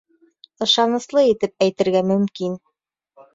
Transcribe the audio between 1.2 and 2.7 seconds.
итеп әйтергә мөмкин